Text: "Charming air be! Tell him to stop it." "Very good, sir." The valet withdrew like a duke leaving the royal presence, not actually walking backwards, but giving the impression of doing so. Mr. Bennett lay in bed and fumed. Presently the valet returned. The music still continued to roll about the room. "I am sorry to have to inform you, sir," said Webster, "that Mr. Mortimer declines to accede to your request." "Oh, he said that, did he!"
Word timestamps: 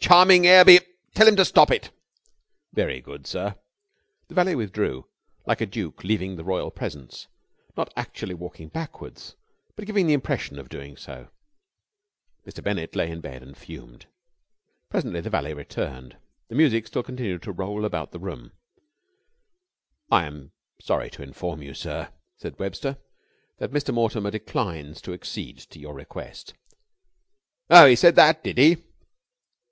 "Charming 0.00 0.46
air 0.46 0.66
be! 0.66 0.80
Tell 1.14 1.26
him 1.26 1.34
to 1.36 1.46
stop 1.46 1.70
it." 1.70 1.90
"Very 2.74 3.00
good, 3.00 3.26
sir." 3.26 3.54
The 4.28 4.34
valet 4.34 4.54
withdrew 4.54 5.06
like 5.46 5.62
a 5.62 5.66
duke 5.66 6.04
leaving 6.04 6.36
the 6.36 6.44
royal 6.44 6.70
presence, 6.70 7.26
not 7.74 7.90
actually 7.96 8.34
walking 8.34 8.68
backwards, 8.68 9.34
but 9.74 9.86
giving 9.86 10.06
the 10.06 10.12
impression 10.12 10.58
of 10.58 10.68
doing 10.68 10.98
so. 10.98 11.30
Mr. 12.46 12.62
Bennett 12.62 12.94
lay 12.94 13.10
in 13.10 13.22
bed 13.22 13.42
and 13.42 13.56
fumed. 13.56 14.04
Presently 14.90 15.22
the 15.22 15.30
valet 15.30 15.54
returned. 15.54 16.18
The 16.48 16.54
music 16.54 16.86
still 16.86 17.02
continued 17.02 17.40
to 17.44 17.52
roll 17.52 17.86
about 17.86 18.12
the 18.12 18.20
room. 18.20 18.52
"I 20.10 20.26
am 20.26 20.52
sorry 20.82 21.08
to 21.08 21.22
have 21.22 21.24
to 21.24 21.28
inform 21.30 21.62
you, 21.62 21.72
sir," 21.72 22.10
said 22.36 22.58
Webster, 22.58 22.98
"that 23.56 23.72
Mr. 23.72 23.92
Mortimer 23.94 24.30
declines 24.32 25.00
to 25.00 25.14
accede 25.14 25.56
to 25.70 25.78
your 25.80 25.94
request." 25.94 26.52
"Oh, 27.70 27.86
he 27.86 27.96
said 27.96 28.16
that, 28.16 28.44
did 28.44 28.58
he!" 28.58 28.76